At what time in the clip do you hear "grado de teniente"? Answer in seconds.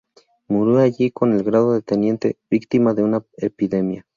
1.43-2.39